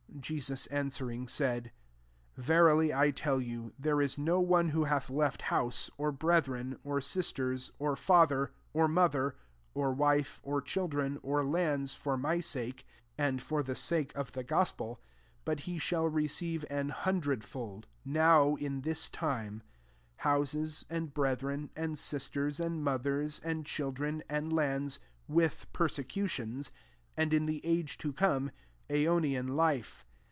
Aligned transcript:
29 0.11 0.21
Jesus 0.23 0.67
a& 0.69 0.91
sw«ring, 0.91 1.27
said, 1.27 1.71
V«rily 2.37 2.93
I 2.93 3.09
tell 3.09 3.41
you, 3.41 3.73
There 3.79 4.01
is 4.01 4.19
no 4.19 4.39
one 4.39 4.69
who 4.69 4.83
hath 4.83 5.09
left 5.09 5.43
house, 5.43 5.89
or 5.97 6.11
brethren, 6.11 6.77
or 6.83 7.01
sisters* 7.01 7.71
or 7.79 7.95
father, 7.95 8.51
or 8.71 8.87
mother, 8.87 9.35
[or 9.73 9.91
wife,] 9.93 10.39
or 10.43 10.61
children, 10.61 11.17
or 11.23 11.43
lands, 11.43 11.95
for 11.95 12.17
my 12.17 12.39
sake, 12.39 12.85
and 13.17 13.41
for 13.41 13.63
^e 13.63 13.75
sake 13.75 14.13
of 14.13 14.33
the 14.33 14.43
gospel, 14.43 14.95
30 14.97 15.01
but 15.45 15.59
he 15.61 15.79
shall 15.79 16.07
receive 16.07 16.65
an 16.69 16.89
hundred 16.89 17.43
fold, 17.43 17.87
now, 18.05 18.55
in 18.57 18.81
this 18.81 19.09
time; 19.09 19.63
houses, 20.17 20.85
and 20.87 21.15
brethren, 21.15 21.71
a»d 21.75 21.95
sisters, 21.95 22.59
and 22.59 22.83
mothers, 22.83 23.39
and 23.43 23.65
chil 23.65 23.91
dren, 23.91 24.21
and 24.29 24.53
lands, 24.53 24.99
with 25.27 25.65
p^necti 25.73 26.29
tions; 26.29 26.69
and 27.17 27.33
in 27.33 27.47
the 27.47 27.65
age 27.65 27.97
to 27.97 28.13
come, 28.13 28.51
aK)nian 28.89 29.49
life. 29.55 30.05